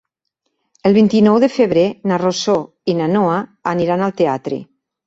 [0.89, 2.59] El vint-i-nou de febrer na Rosó
[2.95, 3.39] i na Noa
[3.77, 4.65] aniran al teatre.